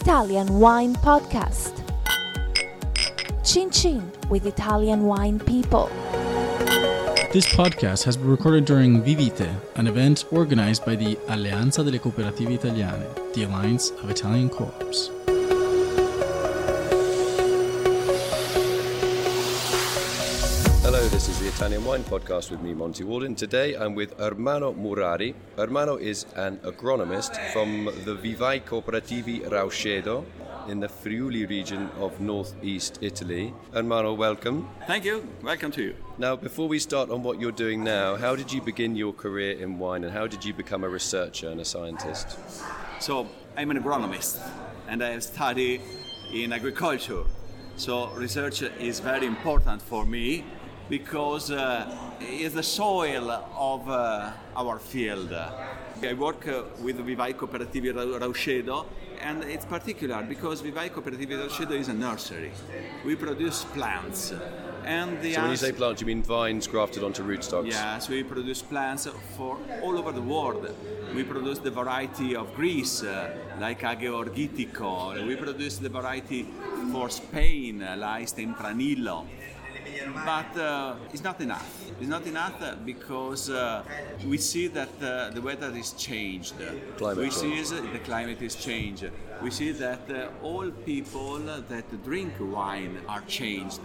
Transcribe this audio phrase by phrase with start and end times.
[0.00, 1.72] Italian Wine Podcast.
[3.44, 5.90] Chin Chin with Italian wine people.
[7.32, 12.48] This podcast has been recorded during Vivite, an event organized by the Alleanza delle Cooperative
[12.48, 14.48] Italiane, the Alliance of Italian.
[14.50, 15.17] Hello,
[21.58, 23.34] Italian Wine Podcast with me, Monty Waldin.
[23.34, 25.34] Today I'm with Ermanno Murari.
[25.56, 30.24] Ermanno is an agronomist from the Vivai Cooperativi Rauscedo
[30.68, 33.52] in the Friuli region of northeast Italy.
[33.72, 34.68] Ermanno, welcome.
[34.86, 35.26] Thank you.
[35.42, 35.96] Welcome to you.
[36.16, 39.58] Now, before we start on what you're doing now, how did you begin your career
[39.58, 42.38] in wine and how did you become a researcher and a scientist?
[43.00, 44.48] So, I'm an agronomist
[44.86, 45.80] and I study
[46.32, 47.24] in agriculture.
[47.76, 50.44] So, research is very important for me
[50.88, 51.86] because uh,
[52.20, 55.32] it's the soil of uh, our field.
[55.32, 58.86] I work uh, with Vivai Cooperativi Ra- Rauscedo
[59.20, 62.52] and it's particular because Vivai Cooperativi Rauscedo is a nursery.
[63.04, 64.32] We produce plants.
[64.84, 67.66] And the So, when you say plants, you mean vines grafted onto rootstocks?
[67.66, 70.70] Yes, we produce plants for all over the world.
[71.14, 75.26] We produce the variety of Greece, uh, like Agiorgitiko.
[75.26, 76.46] We produce the variety
[76.92, 79.26] for Spain, like Tempranillo.
[80.24, 81.68] But uh, it's not enough.
[82.00, 83.82] It's not enough uh, because uh,
[84.26, 86.54] we see that uh, the weather is changed.
[86.96, 89.10] Climate we see the climate is changed.
[89.42, 93.80] We see that uh, all people that drink wine are changed.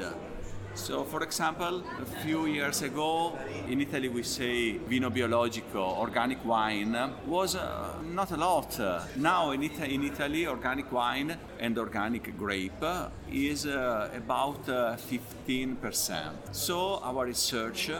[0.75, 3.37] So, for example, a few years ago,
[3.69, 8.79] in Italy we say vino biologico, organic wine, was uh, not a lot.
[9.15, 12.83] Now in, in Italy, organic wine and organic grape
[13.31, 16.31] is uh, about uh, 15%.
[16.51, 17.91] So, our research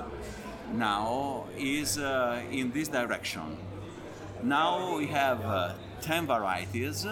[0.73, 3.55] now is uh, in this direction.
[4.41, 7.05] Now we have uh, 10 varieties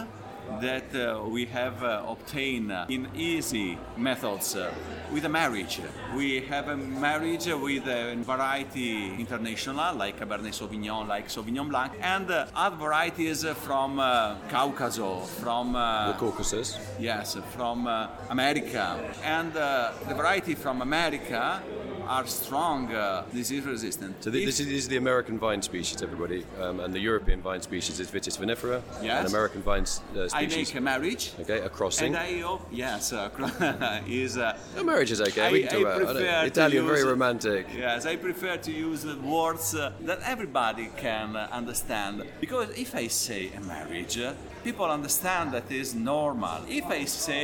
[0.59, 4.73] that uh, we have uh, obtained in easy methods uh,
[5.11, 5.79] with a marriage.
[6.15, 12.29] We have a marriage with a variety international like Cabernet Sauvignon, like Sauvignon Blanc, and
[12.29, 16.77] uh, other varieties from uh, Caucaso, from uh, The Caucasus.
[16.99, 18.99] Yes, from uh, America.
[19.23, 21.61] And uh, the variety from America
[22.11, 24.13] are strong uh, disease resistant.
[24.23, 27.39] So th- this is, this is the American vine species, everybody, um, and the European
[27.41, 28.81] vine species is Vitis vinifera.
[29.01, 29.21] Yes.
[29.21, 29.85] An American vine
[30.15, 30.57] uh, I species.
[30.73, 31.23] make a marriage.
[31.39, 32.13] Okay, a crossing.
[32.15, 34.37] And I hope, yes, uh, is.
[34.37, 35.51] Uh, A marriage is okay.
[35.51, 37.63] we can talk I about I Italian, very romantic.
[37.87, 42.13] Yes, I prefer to use the words uh, that everybody can uh, understand.
[42.41, 44.33] Because if I say a marriage, uh,
[44.67, 46.59] people understand that is normal.
[46.67, 47.43] If I say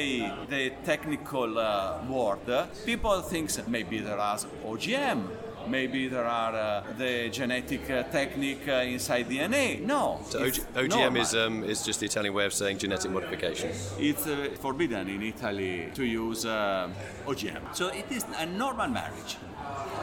[0.50, 2.40] the technical uh, word,
[2.86, 5.24] people think maybe there are OGM.
[5.68, 9.82] Maybe there are uh, the genetic uh, technique uh, inside DNA.
[9.82, 10.20] No.
[10.30, 13.72] So OG- OGM is um, is just the Italian way of saying genetic modification.
[14.00, 16.88] It's uh, forbidden in Italy to use uh,
[17.26, 17.76] OGM.
[17.76, 19.36] So it is a normal marriage.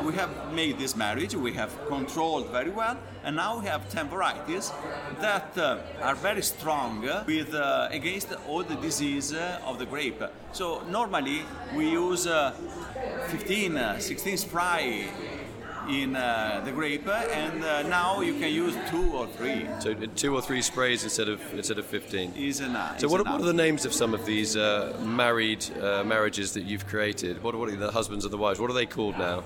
[0.04, 4.08] We have made this marriage, we have controlled very well, and now we have 10
[4.08, 4.72] varieties
[5.20, 10.22] that uh, are very strong with uh, against all the disease uh, of the grape.
[10.52, 11.42] So normally
[11.74, 12.52] we use uh,
[13.38, 15.08] 15, uh, 16 spray
[15.88, 19.66] in uh, the grape, and uh, now you can use two or three.
[19.80, 22.32] So uh, two or three sprays instead of instead of fifteen.
[22.36, 23.00] Is enough.
[23.00, 23.34] So what, enough.
[23.34, 27.42] what are the names of some of these uh, married uh, marriages that you've created?
[27.42, 28.60] What, what are the husbands and the wives?
[28.60, 29.44] What are they called now?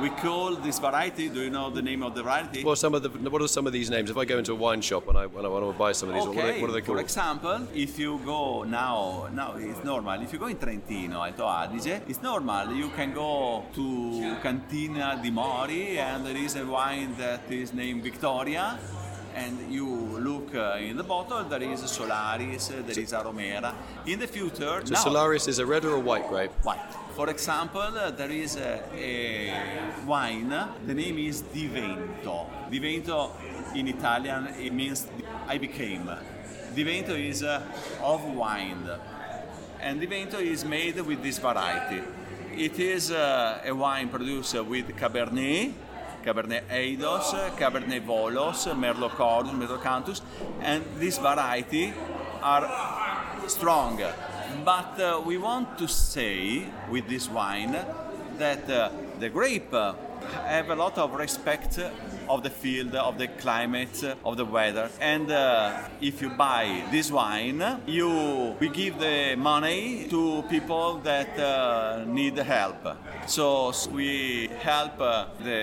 [0.00, 1.28] We call this variety.
[1.28, 2.64] Do you know the name of the variety?
[2.64, 4.10] Well, some of the what are some of these names?
[4.10, 6.08] If I go into a wine shop and I, and I want to buy some
[6.10, 9.28] of these, what, are they, Okay, what are they for example, if you go now,
[9.32, 10.20] now it's normal.
[10.22, 12.74] If you go in Trentino, Alto Adige, it's normal.
[12.74, 18.02] You can go to Cantina di Mori, and there is a wine that is named
[18.02, 18.78] Victoria.
[19.34, 23.72] And you look uh, in the bottle, there is Solaris, uh, there is Aromera.
[24.06, 26.50] In the future, So now, Solaris is a red or a white grape?
[26.64, 26.80] White.
[27.14, 29.54] For example, uh, there is a, a
[30.04, 30.52] wine.
[30.86, 32.46] The name is Divento.
[32.70, 33.30] Divento
[33.76, 35.06] in Italian it means
[35.46, 36.10] I became.
[36.74, 37.62] Divento is uh,
[38.02, 38.88] of wine,
[39.80, 42.02] and Divento is made with this variety.
[42.60, 45.72] It is uh, a wine produced with Cabernet,
[46.22, 50.20] Cabernet Eidos, Cabernet Volos, Merlot Khorus, Merlot Kanthus,
[50.60, 51.90] and this variety
[52.42, 52.68] are
[53.46, 53.98] strong.
[54.62, 57.72] But uh, we want to say with this wine
[58.36, 59.94] that uh, the grape uh,
[60.44, 61.80] have a lot of respect
[62.34, 64.86] of the field, of the climate, of the weather.
[65.00, 68.10] And uh, if you buy this wine, you
[68.60, 72.80] we give the money to people that uh, need help.
[73.26, 75.62] So we help uh, the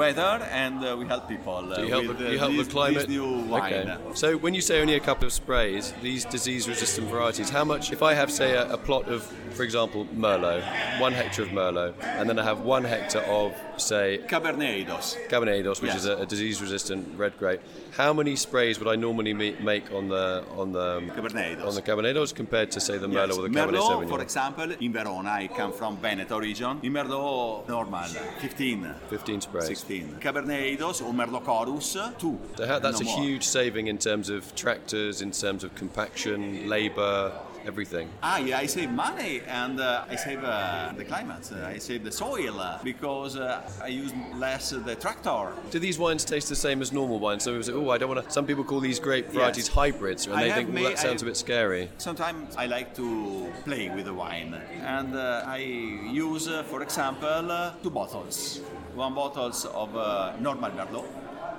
[0.00, 0.32] weather
[0.62, 1.72] and uh, we help people.
[1.72, 3.08] uh, You help, with, the, uh, you help this, the climate.
[3.08, 3.72] New wine.
[3.74, 3.96] Okay.
[4.14, 7.92] So when you say only a couple of sprays, these disease-resistant varieties, how much?
[7.92, 9.22] If I have, say, a, a plot of,
[9.56, 10.62] for example, Merlot,
[11.00, 15.16] one hectare of Merlot, and then I have one hectare of, say, Cabernet Eidos.
[15.28, 16.04] Cabernet Eidos, which Yes.
[16.04, 17.60] is a, a disease-resistant red grape,
[17.92, 21.66] how many sprays would I normally me- make on the on the um, Cabernet Eidos.
[21.68, 23.38] on the Cabernet Eidos compared to, say, the Merlot Yes.
[23.38, 24.08] or the Cabernet Merlot, Sauvignon?
[24.08, 26.80] for example, in Verona, I come from Veneto region.
[26.82, 28.02] In Merlot, normal,
[28.40, 28.94] 15.
[29.08, 29.66] 15 sprays.
[29.66, 30.16] 16.
[30.20, 32.38] Cabernet Eidos or Merlot Khorus, 2.
[32.56, 33.24] So how, that's no a more.
[33.24, 37.32] huge saving in terms of tractors, in terms of compaction, labour,
[37.66, 38.08] everything.
[38.22, 41.50] Ah, yeah, I save money and uh, I save uh, the climate.
[41.52, 45.52] Uh, I save the soil uh, because uh, I use less the tractor.
[45.70, 47.42] Do these wines taste the same as normal wines?
[47.44, 48.30] So, oh, I don't want to.
[48.32, 49.74] Some people call these grape varieties Yes.
[49.74, 51.90] hybrids, and I they think, well, made- that sounds I- a bit scary.
[51.98, 54.54] Sometimes I like to play with the wine,
[54.84, 58.60] and uh, I use, uh, for example, uh, two bottles.
[58.94, 61.04] One bottle of uh, normal Merlot,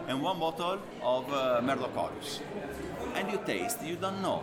[0.08, 2.40] and one bottle of uh, Merlot Khorus.
[3.16, 4.42] And you taste, you don't know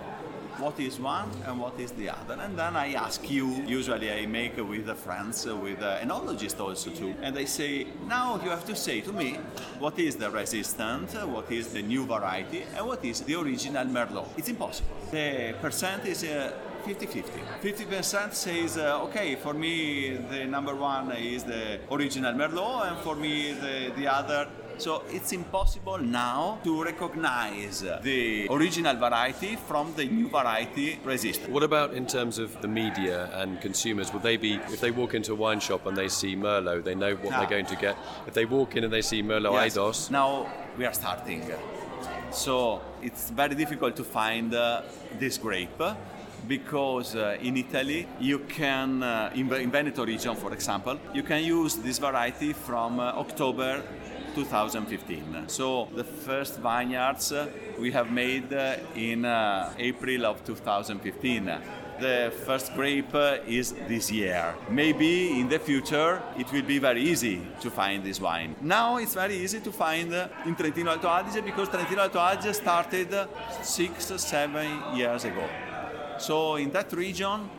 [0.59, 2.35] what is one and what is the other.
[2.41, 3.47] And then I ask you.
[3.67, 7.15] Usually I make with the friends, with uh, enologists also too.
[7.23, 9.39] And they say, now you have to say to me
[9.79, 14.29] what is the resistant, what is the new variety, and what is the original Merlot.
[14.37, 14.97] It's impossible.
[15.11, 16.25] The percent is.
[16.25, 16.53] Uh,
[16.85, 17.25] 50-50.
[17.63, 23.17] 50% says, uh, okay, for me the number one is the original Merlot, and for
[23.17, 24.47] me the, the other
[24.79, 31.51] so it's impossible now to recognize the original variety from the new variety resistant.
[31.53, 34.13] What about in terms of the media and consumers?
[34.13, 36.95] Will they be, if they walk into a wine shop and they see Merlot, they
[36.95, 37.39] know what Ah.
[37.41, 37.97] they're going to get?
[38.27, 39.77] If they walk in and they see Merlot Yes.
[39.77, 40.47] Eidos, Now
[40.79, 41.43] we are starting.
[42.31, 44.83] So it's very difficult to find uh,
[45.19, 45.81] this grape
[46.49, 51.43] because uh, in Italy you can, uh, in, in Veneto region for example, you can
[51.43, 53.83] use this variety from uh, October
[54.35, 55.45] 2015.
[55.47, 57.49] So the first vineyards uh,
[57.79, 61.53] we have made uh, in uh, April of 2015.
[62.01, 63.15] The first grape
[63.47, 64.55] is this year.
[64.69, 68.57] Maybe in the future it will be very easy to find this wine.
[68.61, 70.13] Now it's very easy to find
[70.45, 73.29] in Trentino Alto Adige because Trentino Alto Adige started
[73.63, 75.49] six, seven years ago.
[76.19, 77.51] So in that region,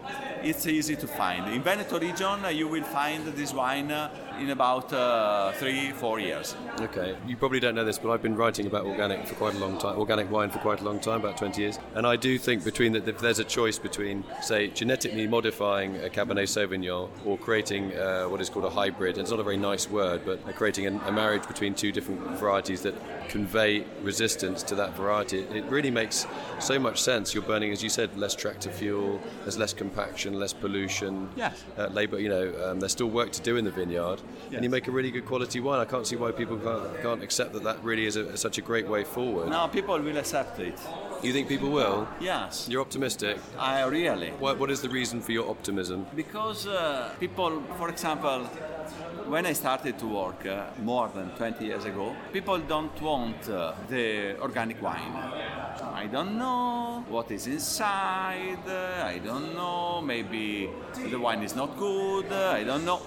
[0.44, 1.54] it's easy to find.
[1.54, 3.92] In Veneto region, you will find this wine
[4.40, 6.56] in about uh, three, four years.
[6.82, 9.60] Okay, you probably don't know this, but I've been writing about organic for quite a
[9.60, 11.80] long time, organic wine for quite a long time, about 20 years.
[11.94, 16.10] And I do think between that, if there's a choice between, say, genetically modifying a
[16.10, 19.58] Cabernet Sauvignon or creating uh, what is called a hybrid, and it's not a very
[19.58, 22.96] nice word, but creating a, a marriage between two different varieties that
[23.30, 26.26] convey resistance to that variety, it really makes
[26.60, 27.34] so much sense.
[27.34, 31.30] You're burning, as you said, less tractor fuel, there's less compaction, less pollution.
[31.36, 31.64] Yes.
[31.78, 34.22] Uh, labour, you know, um, there's still work to do in the vineyard,
[34.54, 35.80] and you make a really good quality wine.
[35.80, 38.62] I can't see why people can't, can't accept that that really is a, such a
[38.62, 39.50] great way forward.
[39.50, 40.80] Now people will accept it.
[41.24, 42.08] You think people will?
[42.20, 43.38] Yes, You're optimistic.
[43.58, 44.30] I really.
[44.32, 46.06] What, what is the reason for your optimism?
[46.16, 48.46] Because uh, people, for example,
[49.28, 53.74] when I started to work uh, more than 20 years ago, people don't want uh,
[53.90, 55.14] the organic wine.
[55.94, 60.70] I don't know what is inside, I don't know, maybe
[61.10, 63.02] the wine is not good, uh, I don't know.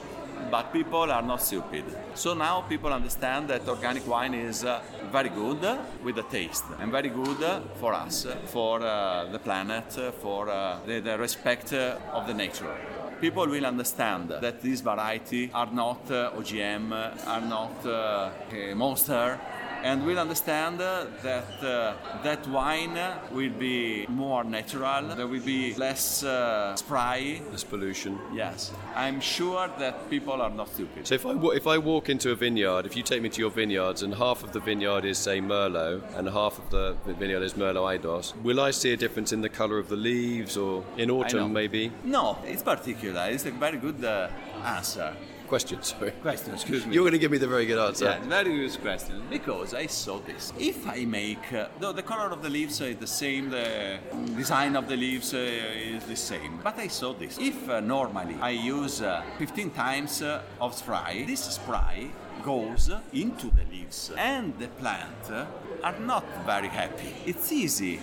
[0.51, 1.85] But people are not stupid.
[2.15, 4.81] So now people understand that organic wine is uh,
[5.13, 5.61] very good
[6.03, 7.45] with the taste and very good
[7.81, 12.75] for us, for uh, the planet, for uh, the, the respect uh, of the nature
[13.21, 16.93] people will understand that these variety are not uh, OGM,
[17.27, 19.41] are not a monster,
[19.83, 22.99] and we'll understand uh, that uh, that wine
[23.31, 25.15] will be more natural.
[25.15, 27.43] There will be less uh, spray.
[27.51, 28.19] Less pollution.
[28.35, 31.07] Yes, I'm sure that people are not stupid.
[31.07, 33.51] So if I, if I walk into a vineyard, if you take me to your
[33.51, 37.55] vineyards and half of the vineyard is, say, Merlot and half of the vineyard is
[37.55, 41.11] Merlot Eidos, will I see a difference in the colour of the leaves or in
[41.11, 41.93] autumn maybe?
[42.05, 43.29] No, it's particular.
[43.31, 44.29] It's a very good uh,
[44.65, 45.15] answer.
[45.49, 46.11] Question, sorry.
[46.11, 46.95] Question, excuse me.
[46.95, 48.05] You're going to give me the very good answer.
[48.05, 49.23] Yeah, very good question.
[49.31, 50.53] Because I saw this.
[50.59, 53.99] If I make, uh, though the color of the leaves is the same, the
[54.37, 57.39] design of the leaves uh, is the same, but I saw this.
[57.39, 62.11] If uh, normally I use uh, 15 times uh, of spray, this spray
[62.43, 65.49] goes into the leaves and the plant
[65.83, 67.15] are not very happy.
[67.25, 68.01] It's easy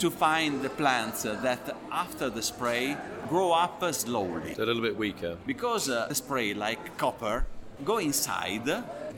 [0.00, 2.96] to find the plants that after the spray
[3.30, 5.36] grow up uh, slowly a little bit weaker.
[5.46, 7.46] because uh, the spray like copper
[7.84, 8.68] go inside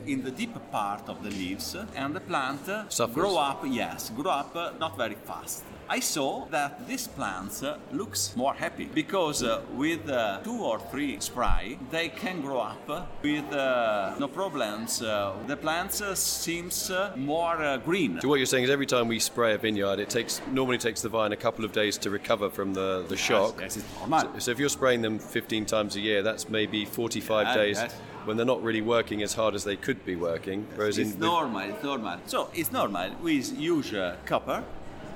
[0.05, 3.15] in the deep part of the leaves, and the plant uh, Suffers.
[3.15, 3.59] grow up.
[3.65, 5.63] Yes, grow up uh, not very fast.
[5.89, 10.79] I saw that this plant uh, looks more happy because uh, with uh, two or
[10.79, 15.01] three spray they can grow up uh, with uh, no problems.
[15.01, 18.19] Uh, the plants uh, seems uh, more uh, green.
[18.21, 21.01] So what you're saying is every time we spray a vineyard, it takes normally takes
[21.01, 23.59] the vine a couple of days to recover from the, the shock.
[23.59, 24.21] Yes, it's normal.
[24.21, 27.77] So, so if you're spraying them 15 times a year, that's maybe 45 Yeah, days
[27.77, 27.93] yes.
[28.25, 30.65] when they're not really working as hard as they could be working.
[30.75, 32.19] Whereas It's in normal, it's normal.
[32.25, 33.11] So it's normal.
[33.21, 34.63] We use uh, copper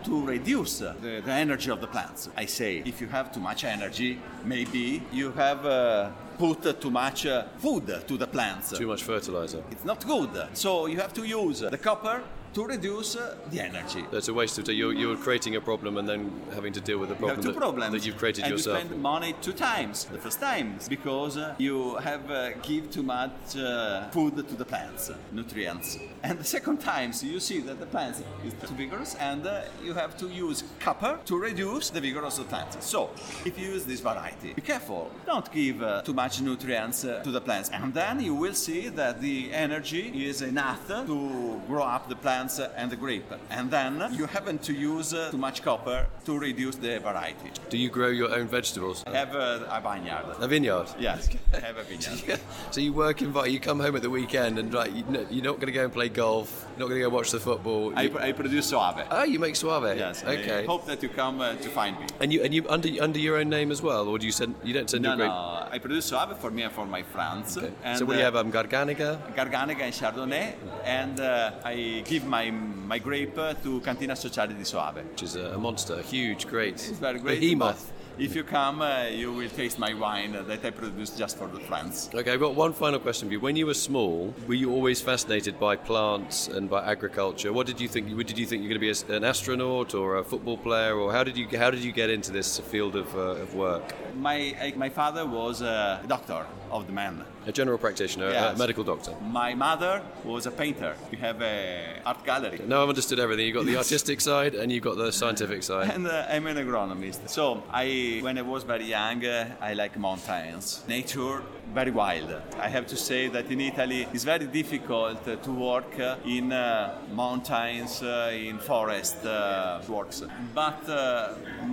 [0.03, 2.29] to reduce uh, the, the energy of the plants.
[2.35, 7.25] I say, if you have too much energy, maybe you have uh, put too much
[7.25, 8.77] uh, food to the plants.
[8.77, 9.63] too much fertilizer.
[9.71, 10.29] It's not good.
[10.53, 12.21] So you have to use the copper
[12.57, 14.03] to reduce uh, the energy.
[14.11, 14.75] That's a waste of time.
[14.75, 16.21] You're, you're creating a problem and then
[16.55, 17.91] having to deal with the You problem two that, problems.
[17.93, 18.79] that you've created and yourself.
[18.79, 20.05] you spend money two times.
[20.05, 24.65] The first time because uh, you have uh, give too much uh, food to the
[24.65, 25.99] plants, nutrients.
[26.23, 29.61] And the second time, so you see that the plants is too vigorous, and uh,
[29.85, 32.73] you have to use copper to reduce the vigor of the plants.
[32.83, 33.11] So,
[33.45, 35.11] if you use this variety, be careful.
[35.27, 38.89] Don't give uh, too much nutrients uh, to the plants, and then you will see
[38.89, 42.15] that the energy is enough to grow up the
[42.47, 43.31] plants and the grape.
[43.49, 47.51] And then you haven't to use uh, too much copper to reduce the variety.
[47.69, 49.03] Do you grow your own vegetables?
[49.07, 50.35] I have a, a vineyard.
[50.39, 50.87] A vineyard?
[50.99, 52.39] Yes, have a vineyard.
[52.71, 55.67] so you work in, you come home at the weekend and like you're not going
[55.67, 57.93] to go and play golf, you're not going to go watch the football.
[57.95, 59.05] I, I produce Soave.
[59.11, 59.97] oh, you make Soave.
[59.97, 60.23] Yes.
[60.23, 60.63] Okay.
[60.63, 62.05] I hope that you come uh, to find me.
[62.19, 64.55] And you and you under under your own name as well, or do you send
[64.63, 65.29] you don't send No, your grape?
[65.29, 65.67] no.
[65.71, 67.57] I produce Soave for me and for my friends.
[67.57, 67.71] Okay.
[67.83, 68.35] And, so what do you uh, have?
[68.35, 69.35] Um, Garganega.
[69.35, 75.03] Garganega and Chardonnay, and uh, I give my my grape to Cantina Sociale di Soave.
[75.11, 77.39] which is a, a monster, a huge, great It's very great.
[77.39, 77.91] behemoth.
[78.19, 81.59] If you come, uh, you will taste my wine that I produce just for the
[81.59, 82.09] friends.
[82.11, 83.39] Okay, I've got one final question for you.
[83.39, 87.53] When you were small, were you always fascinated by plants and by agriculture?
[87.53, 88.07] What did you think?
[88.07, 91.11] Did you think you were going to be an astronaut or a football player, or
[91.11, 93.93] how did you how did you get into this field of, uh, of work?
[94.15, 97.23] My my father was a doctor of the man.
[97.45, 99.13] A general practitioner, a medical doctor.
[99.21, 100.95] My mother was a painter.
[101.11, 102.59] We have a art gallery.
[102.67, 103.45] Now I've understood everything.
[103.45, 105.91] You've got the artistic side and you've got the scientific side.
[105.97, 107.29] And uh, I'm an agronomist.
[107.29, 107.85] So I,
[108.21, 109.23] when I was very young,
[109.69, 111.41] I like mountains, nature,
[111.73, 112.29] very wild.
[112.59, 115.93] I have to say that in Italy it's very difficult to work
[116.25, 120.23] in uh, mountains, uh, in forest uh, works.
[120.53, 120.81] But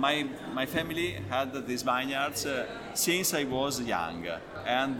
[0.05, 2.47] my my family had these vineyards
[2.93, 4.27] since I was young,
[4.65, 4.97] and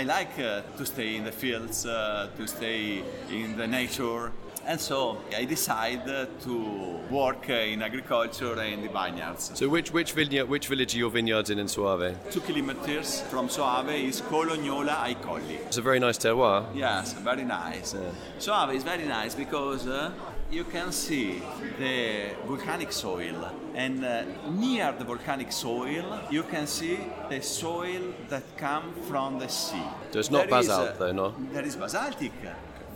[0.00, 0.36] I like
[0.78, 4.32] to stay in the fields, to stay in the nature.
[4.66, 6.56] And so I decided to
[7.10, 9.50] work in agriculture and in the vineyards.
[9.54, 12.16] So which which vineyard, which village are your vineyards in in Soave?
[12.30, 15.56] Two kilometers from Soave is Colognola ai Colli.
[15.66, 16.64] It's a very nice terroir.
[16.74, 17.94] Yes, very nice.
[18.38, 20.12] Soave is very nice because uh,
[20.50, 21.42] you can see
[21.78, 26.98] the volcanic soil, and uh, near the volcanic soil, you can see
[27.30, 29.82] the soil that come from the sea.
[30.12, 31.34] So it's not There basalt uh, though, no?
[31.52, 32.32] There is basaltic,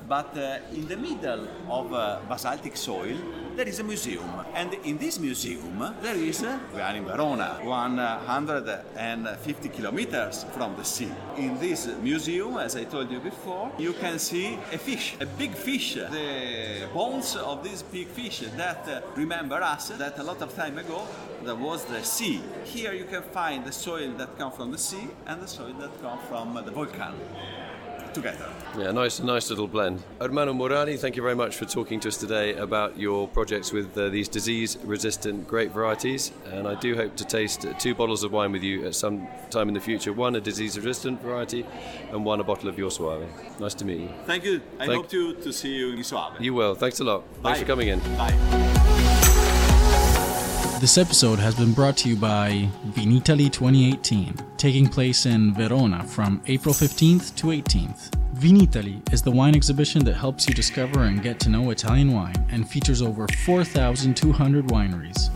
[0.08, 3.16] but uh, in the middle of uh, basaltic soil,
[3.56, 7.58] there is a museum, and in this museum there is uh, we are in Verona,
[7.62, 11.10] 150 kilometers from the sea.
[11.38, 15.54] In this museum, as I told you before, you can see a fish, a big
[15.54, 20.54] fish, the bones of this big fish that uh, remember us that a lot of
[20.54, 21.06] time ago
[21.42, 22.40] there was the sea.
[22.64, 26.02] Here you can find the soil that come from the sea and the soil that
[26.02, 27.16] come from the volcano
[28.16, 28.48] together.
[28.78, 30.02] Yeah, nice, nice little blend.
[30.20, 33.96] Ermanno Murari, thank you very much for talking to us today about your projects with
[33.96, 36.32] uh, these disease-resistant grape varieties.
[36.52, 39.68] And I do hope to taste two bottles of wine with you at some time
[39.68, 40.12] in the future.
[40.12, 41.64] One a disease-resistant variety,
[42.10, 43.26] and one a bottle of your Soave.
[43.60, 44.10] Nice to meet you.
[44.26, 44.60] Thank you.
[44.80, 46.40] I Thank- hope to, to see you in Soave.
[46.40, 46.74] You will.
[46.74, 47.22] Thanks a lot.
[47.42, 48.00] Thanks for coming in.
[48.16, 48.75] Bye.
[50.78, 56.42] This episode has been brought to you by Vinitaly 2018, taking place in Verona from
[56.48, 58.10] April 15th to 18th.
[58.34, 62.46] Vinitaly is the wine exhibition that helps you discover and get to know Italian wine
[62.50, 65.30] and features over 4,200 wineries.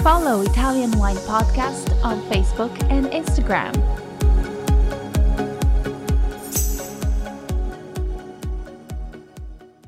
[0.00, 4.03] Follow Italian Wine Podcast on Facebook and Instagram.